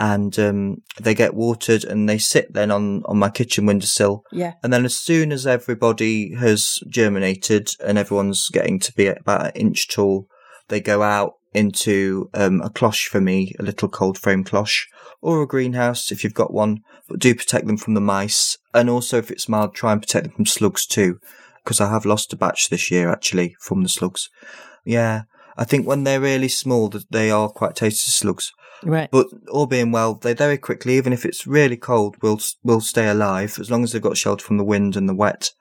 and 0.00 0.38
um, 0.38 0.82
they 0.98 1.14
get 1.14 1.34
watered 1.34 1.84
and 1.84 2.08
they 2.08 2.16
sit 2.16 2.54
then 2.54 2.70
on, 2.70 3.02
on 3.04 3.18
my 3.18 3.28
kitchen 3.28 3.66
windowsill. 3.66 4.24
Yeah. 4.32 4.54
And 4.62 4.72
then 4.72 4.86
as 4.86 4.96
soon 4.96 5.30
as 5.30 5.46
everybody 5.46 6.34
has 6.36 6.80
germinated 6.88 7.68
and 7.84 7.98
everyone's 7.98 8.48
getting 8.48 8.80
to 8.80 8.94
be 8.94 9.08
about 9.08 9.46
an 9.46 9.52
inch 9.54 9.88
tall, 9.88 10.26
they 10.68 10.80
go 10.80 11.02
out 11.02 11.34
into 11.52 12.30
um, 12.32 12.62
a 12.62 12.70
cloche 12.70 13.08
for 13.08 13.20
me, 13.20 13.54
a 13.58 13.62
little 13.62 13.90
cold 13.90 14.16
frame 14.16 14.42
cloche, 14.42 14.86
or 15.20 15.42
a 15.42 15.46
greenhouse 15.46 16.10
if 16.10 16.24
you've 16.24 16.32
got 16.32 16.52
one, 16.52 16.80
but 17.06 17.20
do 17.20 17.34
protect 17.34 17.66
them 17.66 17.76
from 17.76 17.92
the 17.92 18.00
mice. 18.00 18.56
And 18.72 18.88
also, 18.88 19.18
if 19.18 19.30
it's 19.30 19.50
mild, 19.50 19.74
try 19.74 19.92
and 19.92 20.00
protect 20.00 20.24
them 20.24 20.34
from 20.34 20.46
slugs 20.46 20.86
too, 20.86 21.18
because 21.64 21.80
I 21.80 21.90
have 21.90 22.06
lost 22.06 22.32
a 22.32 22.36
batch 22.36 22.68
this 22.68 22.90
year 22.90 23.10
actually 23.10 23.56
from 23.60 23.82
the 23.82 23.88
slugs. 23.88 24.30
Yeah, 24.84 25.22
I 25.56 25.64
think 25.64 25.86
when 25.86 26.04
they're 26.04 26.20
really 26.20 26.48
small, 26.48 26.92
they 27.10 27.30
are 27.30 27.48
quite 27.48 27.76
tasty 27.76 28.10
slugs. 28.10 28.52
Right. 28.82 29.10
But 29.10 29.26
all 29.50 29.66
being 29.66 29.92
well, 29.92 30.14
they 30.14 30.32
very 30.32 30.56
quickly, 30.56 30.96
even 30.96 31.12
if 31.12 31.26
it's 31.26 31.46
really 31.46 31.76
cold, 31.76 32.16
will 32.22 32.40
will 32.62 32.80
stay 32.80 33.08
alive 33.08 33.58
as 33.58 33.70
long 33.70 33.84
as 33.84 33.92
they've 33.92 34.00
got 34.00 34.16
shelter 34.16 34.44
from 34.44 34.56
the 34.56 34.64
wind 34.64 34.96
and 34.96 35.08
the 35.08 35.14
wet. 35.14 35.52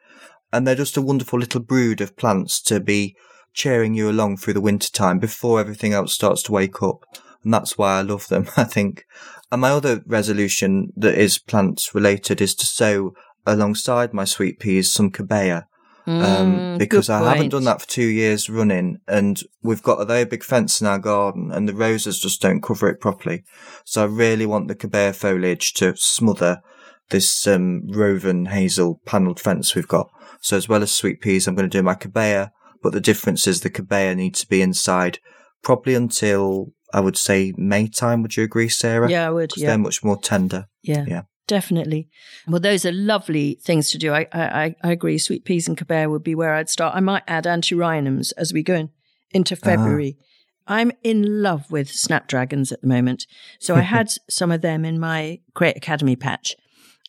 And 0.52 0.66
they're 0.66 0.76
just 0.76 0.98
a 0.98 1.02
wonderful 1.02 1.38
little 1.38 1.62
brood 1.62 2.02
of 2.02 2.16
plants 2.16 2.62
to 2.64 2.80
be 2.80 3.16
cheering 3.54 3.94
you 3.94 4.10
along 4.10 4.38
through 4.38 4.54
the 4.54 4.62
winter 4.62 4.90
time 4.92 5.20
before 5.20 5.60
everything 5.60 5.94
else 5.94 6.14
starts 6.14 6.42
to 6.44 6.52
wake 6.52 6.82
up. 6.82 7.04
And 7.44 7.54
that's 7.54 7.78
why 7.78 8.00
I 8.00 8.02
love 8.02 8.28
them, 8.28 8.48
I 8.58 8.64
think. 8.64 9.06
And 9.52 9.62
my 9.62 9.72
other 9.72 10.02
resolution 10.06 10.94
that 10.96 11.16
is 11.16 11.40
plants 11.40 11.94
related 11.94 12.42
is 12.42 12.56
to 12.56 12.66
sow 12.66 13.14
alongside 13.46 14.14
my 14.14 14.26
sweet 14.26 14.60
peas 14.60 14.92
some 14.92 15.12
cobaea. 15.12 15.66
Um, 16.10 16.62
Mm, 16.62 16.78
because 16.80 17.10
I 17.10 17.20
haven't 17.34 17.50
done 17.50 17.66
that 17.66 17.82
for 17.82 17.88
two 17.88 18.08
years 18.08 18.50
running, 18.50 19.00
and 19.08 19.42
we've 19.62 19.84
got 19.84 20.02
a 20.02 20.06
very 20.06 20.26
big 20.26 20.44
fence 20.44 20.82
in 20.82 20.88
our 20.88 21.00
garden, 21.00 21.52
and 21.52 21.68
the 21.68 21.74
roses 21.76 22.20
just 22.20 22.42
don't 22.42 22.62
cover 22.64 22.90
it 22.90 23.00
properly. 23.00 23.44
So 23.86 24.02
I 24.04 24.06
really 24.06 24.46
want 24.46 24.68
the 24.68 24.76
cobaea 24.76 25.16
foliage 25.16 25.74
to 25.76 25.96
smother 25.96 26.62
this 27.10 27.48
um, 27.48 27.84
roven 27.90 28.48
hazel 28.48 29.02
panelled 29.06 29.40
fence 29.40 29.76
we've 29.76 29.88
got. 29.88 30.10
So 30.42 30.58
as 30.58 30.70
well 30.70 30.84
as 30.84 30.92
sweet 30.92 31.22
peas, 31.22 31.48
I'm 31.48 31.56
going 31.56 31.70
to 31.70 31.78
do 31.78 31.84
my 31.84 31.96
cobaea, 31.96 32.52
but 32.82 32.94
the 32.94 33.02
difference 33.02 33.48
is 33.48 33.62
the 33.62 33.70
cobaea 33.70 34.16
needs 34.16 34.42
to 34.42 34.48
be 34.48 34.62
inside 34.62 35.20
probably 35.64 35.96
until 35.96 36.74
I 36.94 37.02
would 37.02 37.18
say 37.18 37.54
May 37.58 37.88
time. 37.88 38.22
Would 38.22 38.38
you 38.38 38.44
agree, 38.44 38.70
Sarah? 38.70 39.10
Yeah, 39.10 39.28
I 39.28 39.32
would. 39.32 39.52
Yeah. 39.58 39.70
they're 39.70 39.78
much 39.78 40.04
more 40.04 40.18
tender. 40.18 40.66
Yeah, 40.82 41.06
Yeah. 41.08 41.22
Definitely. 41.50 42.08
Well, 42.48 42.60
those 42.60 42.86
are 42.86 42.92
lovely 42.92 43.58
things 43.64 43.90
to 43.90 43.98
do. 43.98 44.14
I, 44.14 44.28
I, 44.32 44.76
I 44.84 44.92
agree. 44.92 45.18
Sweet 45.18 45.46
peas 45.46 45.68
and 45.68 45.76
cobaea 45.76 46.08
would 46.08 46.24
be 46.24 46.36
where 46.36 46.54
I'd 46.54 46.70
start. 46.70 46.96
I 46.96 47.00
might 47.00 47.24
add 47.28 47.46
antirrhinums 47.46 48.34
as 48.38 48.54
we 48.54 48.62
go 48.62 48.76
in, 48.76 48.90
into 49.32 49.56
February. 49.56 50.16
I'm 50.68 50.92
in 51.04 51.42
love 51.42 51.72
with 51.72 51.90
snapdragons 51.90 52.72
at 52.72 52.82
the 52.82 52.88
moment. 52.88 53.26
So 53.60 53.74
I 53.74 53.82
had 53.82 54.12
some 54.30 54.52
of 54.52 54.62
them 54.62 54.86
in 54.86 55.00
my 55.00 55.40
Create 55.56 55.76
Academy 55.76 56.16
patch. 56.16 56.56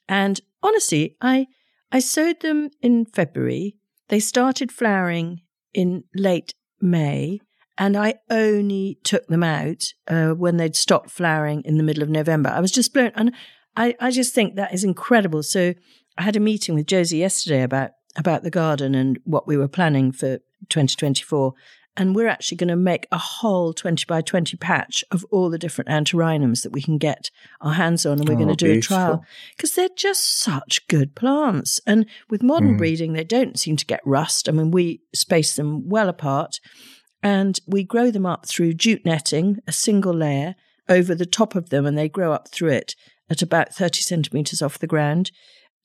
And 0.09 0.41
honestly, 0.63 1.19
I, 1.21 1.47
I 1.93 1.99
sowed 1.99 2.41
them 2.41 2.71
in 2.81 3.05
February. 3.05 3.77
They 4.09 4.21
started 4.21 4.73
flowering 4.73 5.43
in 5.75 6.05
late 6.15 6.55
May. 6.81 7.41
And 7.77 7.95
I 7.95 8.15
only 8.31 8.99
took 9.05 9.27
them 9.27 9.43
out 9.43 9.93
uh, 10.09 10.31
when 10.31 10.57
they'd 10.57 10.77
stopped 10.77 11.11
flowering 11.11 11.61
in 11.67 11.77
the 11.77 11.83
middle 11.83 12.03
of 12.03 12.09
November. 12.09 12.49
I 12.49 12.61
was 12.61 12.73
just 12.73 12.95
blown. 12.95 13.13
And 13.15 13.35
I, 13.77 13.95
I 14.01 14.11
just 14.11 14.35
think 14.35 14.57
that 14.57 14.75
is 14.75 14.85
incredible. 14.85 15.43
So 15.43 15.75
I 16.19 16.23
had 16.23 16.37
a 16.37 16.41
meeting 16.41 16.75
with 16.75 16.87
Josie 16.87 17.19
yesterday 17.19 17.63
about 17.63 17.93
about 18.17 18.43
the 18.43 18.51
garden 18.51 18.95
and 18.95 19.21
what 19.25 19.47
we 19.47 19.57
were 19.57 19.69
planning 19.69 20.11
for 20.11 20.39
2024. 20.69 21.53
And 21.97 22.15
we're 22.15 22.29
actually 22.29 22.57
going 22.57 22.69
to 22.69 22.77
make 22.77 23.07
a 23.13 23.19
whole 23.19 23.73
20 23.73 24.05
by 24.07 24.21
20 24.21 24.57
patch 24.57 25.05
of 25.11 25.25
all 25.31 25.51
the 25.51 25.59
different 25.59 25.91
antirrhinums 25.91 26.63
that 26.63 26.73
we 26.73 26.83
can 26.83 26.99
get 26.99 27.31
our 27.61 27.75
hands 27.75 28.07
on. 28.07 28.19
And 28.19 28.29
we're 28.29 28.35
Oh, 28.35 28.39
going 28.39 28.49
to 28.49 28.57
do 28.57 28.73
a 28.73 28.81
trial 28.81 29.25
because 29.57 29.75
they're 29.75 29.89
just 29.97 30.39
such 30.39 30.87
good 30.89 31.15
plants. 31.15 31.81
And 31.87 32.07
with 32.29 32.43
modern 32.43 32.75
Mm. 32.75 32.79
breeding, 32.79 33.13
they 33.13 33.25
don't 33.25 33.59
seem 33.59 33.77
to 33.77 33.87
get 33.87 34.01
rust. 34.05 34.49
I 34.49 34.53
mean, 34.53 34.71
we 34.71 35.03
space 35.15 35.55
them 35.57 35.89
well 35.89 36.09
apart 36.09 36.59
and 37.23 37.61
we 37.67 37.85
grow 37.85 38.11
them 38.11 38.25
up 38.27 38.47
through 38.47 38.75
jute 38.75 39.05
netting, 39.05 39.59
a 39.67 39.73
single 39.73 40.15
layer 40.15 40.55
over 40.89 41.15
the 41.15 41.27
top 41.27 41.55
of 41.55 41.71
them, 41.71 41.87
and 41.87 41.97
they 41.99 42.09
grow 42.09 42.33
up 42.33 42.49
through 42.49 42.71
it 42.71 42.95
at 43.31 43.43
about 43.43 43.75
30 43.75 44.03
centimeters 44.03 44.61
off 44.61 44.79
the 44.79 44.87
ground. 44.87 45.31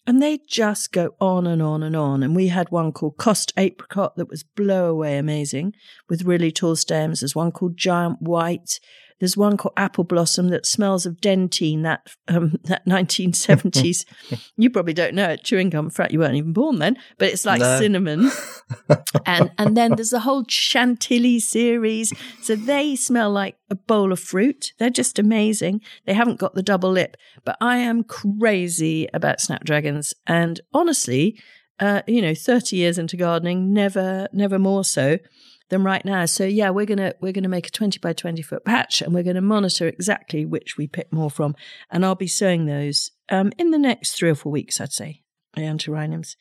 And 0.07 0.21
they 0.21 0.39
just 0.47 0.91
go 0.91 1.15
on 1.19 1.47
and 1.47 1.61
on 1.61 1.81
and 1.81 1.95
on. 1.95 2.21
And 2.21 2.35
we 2.35 2.49
had 2.49 2.69
one 2.69 2.91
called 2.91 3.17
Cost 3.17 3.51
Apricot 3.57 4.15
that 4.17 4.29
was 4.29 4.43
blow 4.43 4.87
away 4.87 5.17
amazing 5.17 5.73
with 6.09 6.25
really 6.25 6.51
tall 6.51 6.75
stems. 6.75 7.21
There's 7.21 7.35
one 7.35 7.51
called 7.51 7.77
Giant 7.77 8.21
White. 8.21 8.79
There's 9.19 9.37
one 9.37 9.55
called 9.57 9.73
Apple 9.77 10.03
Blossom 10.03 10.49
that 10.49 10.65
smells 10.65 11.05
of 11.05 11.21
Dentyne, 11.21 11.83
that 11.83 12.07
um, 12.27 12.59
that 12.65 12.85
1970s. 12.85 14.05
you 14.57 14.69
probably 14.69 14.93
don't 14.93 15.15
know 15.15 15.29
it, 15.29 15.43
chewing 15.43 15.69
gum. 15.69 15.85
In 15.85 15.91
fact, 15.91 16.11
you 16.11 16.19
weren't 16.19 16.35
even 16.35 16.53
born 16.53 16.79
then, 16.79 16.97
but 17.17 17.29
it's 17.29 17.45
like 17.45 17.61
No. 17.61 17.79
cinnamon. 17.79 18.29
and 19.25 19.51
and 19.57 19.77
then 19.77 19.95
there's 19.95 20.09
the 20.09 20.19
whole 20.21 20.43
Chantilly 20.47 21.39
series. 21.39 22.13
So 22.41 22.55
they 22.55 22.95
smell 22.95 23.31
like 23.31 23.57
a 23.69 23.75
bowl 23.75 24.11
of 24.11 24.19
fruit. 24.19 24.73
They're 24.79 24.89
just 24.89 25.17
amazing. 25.19 25.81
They 26.05 26.13
haven't 26.13 26.39
got 26.39 26.55
the 26.55 26.63
double 26.63 26.91
lip, 26.91 27.17
but 27.43 27.57
I 27.61 27.77
am 27.77 28.03
crazy 28.03 29.07
about 29.13 29.41
snapdragons. 29.41 30.13
And 30.27 30.59
honestly, 30.73 31.39
uh, 31.79 32.01
you 32.07 32.21
know, 32.21 32.33
30 32.33 32.75
years 32.77 32.97
into 32.97 33.17
gardening, 33.17 33.73
never, 33.73 34.27
never 34.31 34.57
more 34.59 34.83
so 34.83 35.17
than 35.69 35.83
right 35.83 36.03
now. 36.05 36.25
So 36.25 36.45
yeah, 36.45 36.69
we're 36.69 36.85
gonna 36.85 37.13
we're 37.21 37.31
gonna 37.31 37.49
make 37.49 37.67
a 37.67 37.71
20 37.71 37.99
by 37.99 38.13
20 38.13 38.41
foot 38.41 38.65
patch, 38.65 39.01
and 39.01 39.13
we're 39.13 39.23
gonna 39.23 39.41
monitor 39.41 39.87
exactly 39.87 40.45
which 40.45 40.77
we 40.77 40.87
pick 40.87 41.11
more 41.11 41.31
from. 41.31 41.55
And 41.89 42.05
I'll 42.05 42.15
be 42.15 42.27
sowing 42.27 42.65
those 42.65 43.11
um, 43.29 43.51
in 43.57 43.71
the 43.71 43.79
next 43.79 44.11
three 44.11 44.29
or 44.29 44.35
four 44.35 44.51
weeks, 44.51 44.79
I'd 44.79 44.93
say. 44.93 45.21
Antirrhinums. 45.57 46.35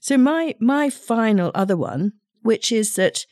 So 0.00 0.16
my 0.16 0.54
my 0.60 0.90
final 0.90 1.50
other 1.54 1.76
one, 1.76 2.12
which 2.42 2.70
is 2.70 2.94
that 2.94 3.26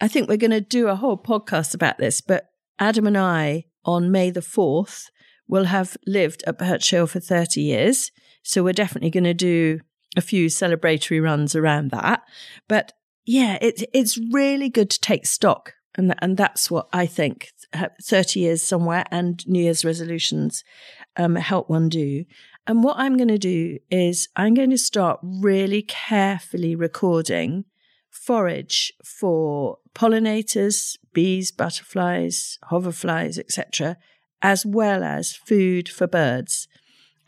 I 0.00 0.08
think 0.08 0.28
we're 0.28 0.36
to 0.36 0.60
do 0.60 0.88
a 0.88 0.96
whole 0.96 1.16
podcast 1.16 1.74
about 1.74 1.98
this, 1.98 2.20
but 2.20 2.48
Adam 2.78 3.06
and 3.06 3.16
I 3.16 3.64
on 3.84 4.10
May 4.10 4.30
the 4.30 4.42
fourth 4.42 5.10
will 5.48 5.64
have 5.64 5.96
lived 6.06 6.44
at 6.46 6.58
Perch 6.58 6.90
for 6.90 7.20
thirty 7.20 7.62
years. 7.62 8.10
So 8.42 8.62
we're 8.62 8.72
definitely 8.72 9.10
going 9.10 9.24
to 9.24 9.34
do 9.34 9.80
a 10.16 10.20
few 10.20 10.46
celebratory 10.46 11.22
runs 11.22 11.54
around 11.54 11.90
that. 11.90 12.22
But 12.68 12.92
yeah, 13.24 13.58
it's 13.60 13.84
it's 13.92 14.18
really 14.32 14.68
good 14.68 14.90
to 14.90 15.00
take 15.00 15.26
stock, 15.26 15.74
and 15.94 16.14
and 16.20 16.36
that's 16.36 16.70
what 16.70 16.88
I 16.92 17.06
think. 17.06 17.52
Thirty 18.02 18.40
years 18.40 18.62
somewhere 18.62 19.04
and 19.10 19.46
New 19.48 19.62
Year's 19.62 19.84
resolutions 19.84 20.62
um, 21.16 21.36
help 21.36 21.70
one 21.70 21.88
do. 21.88 22.24
And 22.66 22.84
what 22.84 22.98
I'm 22.98 23.16
going 23.16 23.28
to 23.28 23.38
do 23.38 23.78
is 23.90 24.28
I'm 24.36 24.54
going 24.54 24.70
to 24.70 24.78
start 24.78 25.18
really 25.22 25.82
carefully 25.82 26.76
recording 26.76 27.64
forage 28.10 28.92
for 29.02 29.78
pollinators, 29.94 30.96
bees, 31.12 31.50
butterflies, 31.50 32.58
hoverflies, 32.70 33.38
etc., 33.38 33.96
as 34.42 34.66
well 34.66 35.02
as 35.02 35.34
food 35.34 35.88
for 35.88 36.06
birds. 36.06 36.68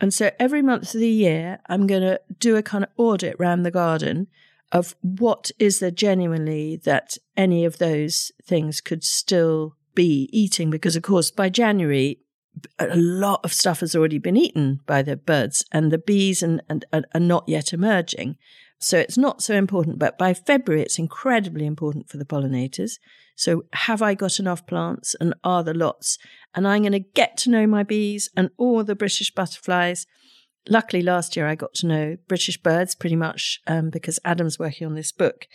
And 0.00 0.12
so 0.12 0.30
every 0.38 0.62
month 0.62 0.94
of 0.94 1.00
the 1.00 1.08
year, 1.08 1.60
I'm 1.66 1.86
going 1.86 2.02
to 2.02 2.20
do 2.38 2.56
a 2.56 2.62
kind 2.62 2.84
of 2.84 2.90
audit 2.96 3.36
around 3.40 3.62
the 3.62 3.70
garden 3.70 4.28
of 4.75 4.97
what 5.00 5.52
is 5.59 5.78
there 5.78 5.93
genuinely 5.93 6.76
that 6.85 7.16
any 7.37 7.64
of 7.64 7.78
those 7.78 8.33
things 8.43 8.81
could 8.81 9.04
still 9.04 9.76
be 9.95 10.28
eating. 10.33 10.69
Because, 10.69 10.97
of 10.97 11.04
course, 11.04 11.31
by 11.31 11.49
January, 11.49 12.19
a 12.78 12.97
lot 12.97 13.40
of 13.45 13.52
stuff 13.52 13.81
has 13.81 13.95
already 13.95 14.19
been 14.19 14.37
eaten 14.37 14.81
by 14.85 15.00
the 15.00 15.16
birds, 15.16 15.64
and 15.71 15.93
the 15.93 15.99
bees 15.99 16.43
and, 16.43 16.61
and, 16.69 16.85
and 16.93 17.07
are 17.14 17.21
not 17.21 17.45
yet 17.49 17.73
emerging. 17.73 18.37
So 18.81 18.99
it's 18.99 19.16
not 19.16 19.43
so 19.43 19.54
important. 19.54 20.00
But 20.00 20.19
by 20.19 20.35
February, 20.35 20.83
it's 20.83 20.99
incredibly 20.99 21.66
important 21.66 22.09
for 22.09 22.16
the 22.16 22.25
pollinators. 22.25 22.99
So 23.37 23.64
have 23.73 24.02
I 24.02 24.14
got 24.14 24.38
enough 24.38 24.66
plants 24.66 25.14
and 25.21 25.35
are 25.45 25.62
the 25.62 25.75
lots? 25.75 26.19
And 26.54 26.66
I'm 26.66 26.83
going 26.83 26.93
to 26.93 26.99
get 26.99 27.37
to 27.38 27.50
know 27.50 27.66
my 27.66 27.83
bees 27.85 28.28
and 28.37 28.50
all 28.57 28.85
the 28.85 28.95
British 28.95 29.33
butterflies. 29.33 30.07
Luckily, 30.68 31.02
last 31.02 31.37
year 31.37 31.47
I 31.47 31.54
got 31.54 31.75
to 31.75 31.87
know 31.87 32.16
British 32.26 32.56
birds 32.56 32.94
pretty 32.94 33.16
much 33.16 33.61
um, 33.66 33.90
because 33.90 34.18
Adam's 34.25 34.59
working 34.59 34.87
on 34.87 34.94
this 34.94 35.12
book. 35.12 35.47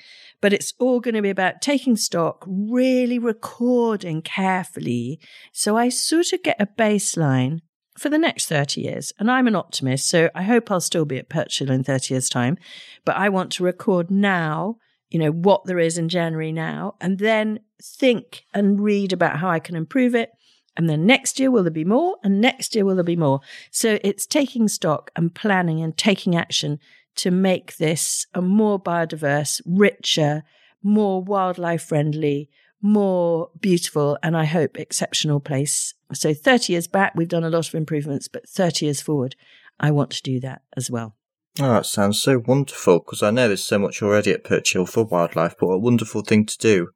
But 0.42 0.54
it's 0.54 0.74
all 0.80 1.00
going 1.00 1.16
to 1.16 1.22
be 1.22 1.30
about 1.30 1.62
taking 1.62 1.98
stock, 1.98 2.46
really 2.48 3.20
recording 3.20 4.22
carefully. 4.22 5.20
So 5.52 5.76
I 5.76 5.90
sort 5.90 6.32
of 6.32 6.44
get 6.44 6.62
a 6.62 6.66
baseline 6.66 7.60
for 8.00 8.10
the 8.10 8.18
next 8.18 8.48
30 8.48 8.82
years. 8.82 9.12
And 9.20 9.30
I'm 9.30 9.48
an 9.48 9.56
optimist, 9.56 10.08
so 10.08 10.30
I 10.34 10.44
hope 10.44 10.72
I'll 10.72 10.82
still 10.82 11.06
be 11.06 11.18
at 11.18 11.30
Perch 11.30 11.60
Hill 11.60 11.70
in 11.70 11.84
30 11.84 12.14
years' 12.14 12.30
time. 12.30 12.58
But 13.06 13.18
I 13.18 13.30
want 13.30 13.52
to 13.54 13.64
record 13.64 14.10
now, 14.10 14.78
you 15.10 15.20
know, 15.20 15.32
what 15.32 15.66
there 15.66 15.80
is 15.80 15.98
in 15.98 16.08
January 16.10 16.52
now, 16.52 16.96
and 17.02 17.20
then 17.20 17.60
think 17.82 18.44
and 18.54 18.80
read 18.80 19.12
about 19.12 19.40
how 19.40 19.50
I 19.50 19.60
can 19.60 19.76
improve 19.76 20.16
it. 20.16 20.32
And 20.80 20.90
then 20.90 21.06
next 21.06 21.42
year, 21.42 21.52
will 21.52 21.64
there 21.64 21.72
be 21.72 21.84
more? 21.84 22.16
And 22.24 22.40
next 22.40 22.74
year, 22.74 22.86
will 22.86 22.96
there 22.96 23.04
be 23.04 23.18
more? 23.18 23.42
So 23.70 24.00
it's 24.02 24.26
taking 24.26 24.70
stock 24.70 25.12
and 25.14 25.36
planning 25.36 25.82
and 25.82 25.98
taking 25.98 26.38
action 26.38 26.80
to 27.18 27.32
make 27.32 27.76
this 27.76 28.26
a 28.34 28.42
more 28.42 28.82
biodiverse, 28.82 29.60
richer, 29.66 30.44
more 30.82 31.22
wildlife 31.22 31.84
friendly, 31.84 32.50
more 32.82 33.50
beautiful, 33.60 34.18
and 34.24 34.38
I 34.38 34.46
hope 34.46 34.80
exceptional 34.80 35.42
place. 35.42 35.96
So 36.14 36.34
30 36.34 36.72
years 36.72 36.88
back, 36.88 37.12
we've 37.14 37.28
done 37.28 37.44
a 37.44 37.50
lot 37.50 37.68
of 37.68 37.76
improvements, 37.76 38.30
but 38.30 38.48
30 38.48 38.86
years 38.86 39.02
forward, 39.02 39.36
I 39.82 39.92
want 39.92 40.12
to 40.12 40.24
do 40.24 40.40
that 40.40 40.62
as 40.78 40.90
well. 40.90 41.14
Oh, 41.60 41.74
that 41.74 41.88
sounds 41.88 42.22
so 42.22 42.42
wonderful 42.48 43.00
because 43.00 43.22
I 43.22 43.32
know 43.32 43.50
there's 43.50 43.66
so 43.66 43.80
much 43.80 44.02
already 44.02 44.32
at 44.32 44.46
Perch 44.46 44.72
Hill 44.72 44.86
for 44.86 45.04
wildlife, 45.04 45.56
but 45.60 45.66
a 45.66 45.78
wonderful 45.78 46.22
thing 46.22 46.46
to 46.46 46.58
do. 46.58 46.92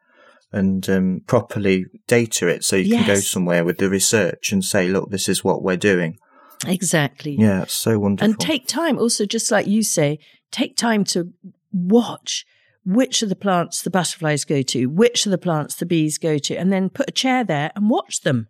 And 0.54 0.88
um, 0.90 1.22
properly 1.28 1.86
data 2.08 2.48
it 2.48 2.64
so 2.64 2.76
you 2.76 2.96
can 2.96 3.08
go 3.08 3.16
somewhere 3.16 3.66
with 3.66 3.80
the 3.80 3.90
research 3.90 4.52
and 4.52 4.64
say, 4.64 4.88
look, 4.88 5.10
this 5.10 5.28
is 5.28 5.44
what 5.44 5.64
we're 5.64 5.76
doing. 5.76 6.18
Exactly. 6.66 7.36
Yeah, 7.38 7.64
it's 7.64 7.74
so 7.74 8.00
wonderful. 8.00 8.32
And 8.32 8.40
take 8.40 8.68
time 8.68 8.98
also, 8.98 9.26
just 9.26 9.52
like 9.52 9.68
you 9.68 9.84
say, 9.84 10.20
take 10.52 10.78
time 10.78 11.04
to 11.06 11.34
watch 11.72 12.46
which 12.86 13.22
of 13.22 13.30
the 13.30 13.36
plants 13.36 13.82
the 13.82 13.90
butterflies 13.90 14.46
go 14.46 14.62
to, 14.62 14.86
which 14.88 15.26
of 15.26 15.32
the 15.32 15.38
plants 15.38 15.76
the 15.76 15.86
bees 15.86 16.18
go 16.18 16.38
to, 16.38 16.56
and 16.56 16.72
then 16.72 16.90
put 16.90 17.10
a 17.10 17.14
chair 17.14 17.44
there 17.44 17.72
and 17.76 17.90
watch 17.90 18.22
them. 18.22 18.48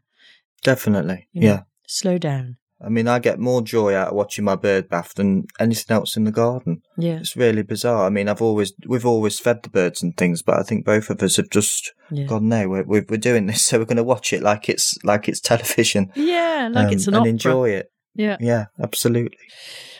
Definitely. 0.63 1.27
you 1.31 1.41
know. 1.41 1.47
Yeah. 1.47 1.61
Slow 1.87 2.17
down. 2.17 2.57
I 2.83 2.89
mean, 2.89 3.07
I 3.07 3.19
get 3.19 3.39
more 3.39 3.61
joy 3.61 3.95
out 3.95 4.09
of 4.09 4.15
watching 4.15 4.43
my 4.45 4.55
bird 4.55 4.89
bath 4.89 5.13
than 5.15 5.45
anything 5.59 5.95
else 5.95 6.17
in 6.17 6.25
the 6.25 6.31
garden. 6.31 6.81
Yeah. 6.97 7.17
It's 7.19 7.35
really 7.37 7.61
bizarre. 7.63 8.05
I 8.05 8.09
mean, 8.09 8.27
I've 8.27 8.41
always, 8.41 8.73
we've 8.87 9.05
always 9.05 9.39
fed 9.39 9.63
the 9.63 9.69
birds 9.69 10.03
and 10.03 10.15
things, 10.17 10.41
but 10.41 10.59
I 10.59 10.63
think 10.63 10.85
both 10.85 11.09
of 11.09 11.21
us 11.23 11.37
have 11.37 11.49
just 11.49 11.93
Yeah. 12.11 12.25
gone, 12.25 12.49
no, 12.49 12.67
we're, 12.67 12.83
we're, 12.83 13.05
we're 13.07 13.17
doing 13.17 13.45
this. 13.47 13.65
So 13.65 13.79
we're 13.79 13.85
going 13.85 13.97
to 13.97 14.03
watch 14.03 14.33
it 14.33 14.43
like 14.43 14.67
it's, 14.69 14.97
like 15.03 15.29
it's 15.29 15.39
television. 15.39 16.11
Yeah, 16.15 16.69
like 16.71 16.87
um, 16.87 16.93
it's 16.93 17.07
an 17.07 17.13
and 17.13 17.21
opera. 17.21 17.29
enjoy 17.29 17.69
it. 17.69 17.87
Yeah. 18.15 18.37
Yeah, 18.39 18.65
absolutely. 18.81 19.37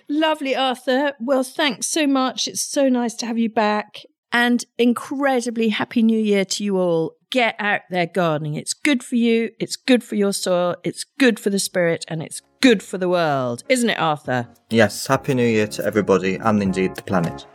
Lovely, 0.09 0.55
Arthur. 0.55 1.13
Well, 1.19 1.43
thanks 1.43 1.87
so 1.87 2.05
much. 2.05 2.47
It's 2.47 2.61
so 2.61 2.89
nice 2.89 3.13
to 3.15 3.25
have 3.25 3.37
you 3.37 3.49
back. 3.49 4.01
And 4.35 4.65
incredibly 4.79 5.69
happy 5.69 6.01
new 6.01 6.19
year 6.19 6.43
to 6.43 6.63
you 6.63 6.77
all. 6.77 7.13
Get 7.29 7.55
out 7.59 7.81
there 7.91 8.07
gardening. 8.07 8.55
It's 8.55 8.73
good 8.73 9.03
for 9.03 9.15
you. 9.15 9.51
It's 9.59 9.75
good 9.75 10.03
for 10.03 10.15
your 10.15 10.33
soil. 10.33 10.75
It's 10.83 11.03
good 11.19 11.39
for 11.39 11.51
the 11.51 11.59
spirit 11.59 12.03
and 12.07 12.23
it's 12.23 12.41
good 12.59 12.81
for 12.81 12.97
the 12.97 13.07
world. 13.07 13.63
Isn't 13.69 13.91
it, 13.91 13.99
Arthur? 13.99 14.47
Yes, 14.71 15.05
Happy 15.05 15.35
New 15.35 15.45
Year 15.45 15.67
to 15.67 15.85
everybody 15.85 16.35
and 16.37 16.61
indeed 16.63 16.95
the 16.95 17.03
planet. 17.03 17.45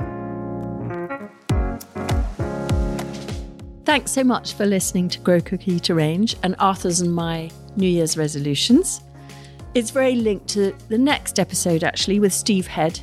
Thanks 3.84 4.12
so 4.12 4.22
much 4.22 4.54
for 4.54 4.64
listening 4.64 5.08
to 5.08 5.18
Grow 5.20 5.40
Cook 5.40 5.66
Eat 5.66 5.90
Arrange 5.90 6.36
and 6.44 6.54
Arthur's 6.60 7.00
and 7.00 7.12
my 7.12 7.50
New 7.74 7.88
Year's 7.88 8.16
resolutions. 8.16 9.00
It's 9.74 9.90
very 9.90 10.14
linked 10.14 10.46
to 10.48 10.76
the 10.88 10.98
next 10.98 11.40
episode, 11.40 11.82
actually, 11.82 12.20
with 12.20 12.32
Steve 12.32 12.66
Head, 12.66 13.00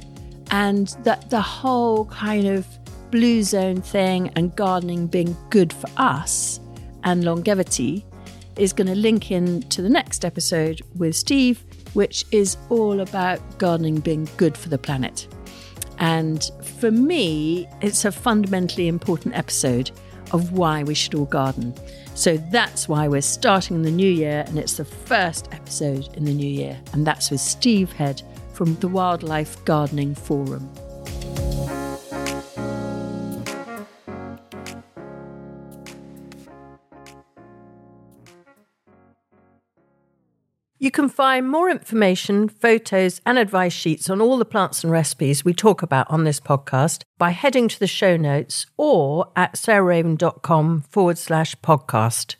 and 0.51 0.87
that 1.03 1.29
the 1.29 1.41
whole 1.41 2.05
kind 2.05 2.47
of 2.47 2.67
blue 3.15 3.41
zone 3.41 3.79
thing 3.81 4.29
and 4.35 4.53
gardening 4.57 5.07
being 5.07 5.37
good 5.49 5.71
for 5.71 5.87
us 5.95 6.59
and 7.05 7.23
longevity 7.23 8.05
is 8.57 8.73
going 8.73 8.87
to 8.87 8.93
link 8.93 9.31
in 9.31 9.61
to 9.69 9.81
the 9.81 9.87
next 9.87 10.25
episode 10.25 10.81
with 10.97 11.15
Steve, 11.15 11.63
which 11.93 12.25
is 12.31 12.57
all 12.67 12.99
about 12.99 13.39
gardening 13.57 14.01
being 14.01 14.27
good 14.35 14.57
for 14.57 14.67
the 14.67 14.77
planet. 14.77 15.29
And 15.99 16.51
for 16.77 16.91
me, 16.91 17.69
it's 17.81 18.03
a 18.03 18.11
fundamentally 18.11 18.89
important 18.89 19.33
episode 19.33 19.91
of 20.33 20.51
why 20.51 20.83
we 20.83 20.93
should 20.93 21.15
all 21.15 21.23
garden. 21.23 21.73
So 22.15 22.35
that's 22.35 22.89
why 22.89 23.07
we're 23.07 23.21
starting 23.21 23.81
the 23.81 23.91
new 23.91 24.11
year, 24.11 24.43
and 24.45 24.59
it's 24.59 24.75
the 24.75 24.83
first 24.83 25.47
episode 25.53 26.09
in 26.17 26.25
the 26.25 26.33
new 26.33 26.49
year. 26.49 26.77
And 26.91 27.07
that's 27.07 27.31
with 27.31 27.39
Steve 27.39 27.93
Head 27.93 28.21
from 28.51 28.75
the 28.81 28.89
Wildlife 28.89 29.63
Gardening 29.63 30.15
Forum. 30.15 30.69
You 40.85 40.91
can 40.91 41.09
find 41.09 41.49
more 41.49 41.71
information, 41.71 42.47
photos, 42.47 43.19
and 43.25 43.39
advice 43.39 43.73
sheets 43.73 44.07
on 44.07 44.21
all 44.21 44.37
the 44.37 44.45
plants 44.45 44.83
and 44.83 44.93
recipes 44.93 45.43
we 45.43 45.51
talk 45.51 45.81
about 45.81 46.07
on 46.11 46.25
this 46.25 46.39
podcast 46.39 47.01
by 47.17 47.31
heading 47.31 47.67
to 47.69 47.79
the 47.79 47.87
show 47.87 48.17
notes 48.17 48.67
or 48.77 49.31
at 49.35 49.55
sarahraven.com 49.55 50.81
forward 50.81 51.17
slash 51.17 51.55
podcast. 51.55 52.35